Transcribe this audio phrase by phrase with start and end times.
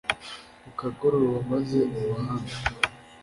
[0.63, 2.53] Bukagoroba maze uruhande!"